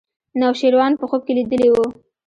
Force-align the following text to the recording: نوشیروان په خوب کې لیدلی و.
نوشیروان 0.39 0.93
په 0.99 1.05
خوب 1.09 1.21
کې 1.27 1.33
لیدلی 1.37 1.69
و. 1.71 1.75